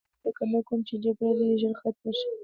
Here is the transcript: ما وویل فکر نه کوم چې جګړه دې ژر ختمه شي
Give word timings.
ما 0.03 0.05
وویل 0.07 0.23
فکر 0.23 0.41
نه 0.53 0.59
کوم 0.67 0.79
چې 0.87 0.95
جګړه 1.03 1.31
دې 1.37 1.49
ژر 1.61 1.73
ختمه 1.81 2.11
شي 2.19 2.29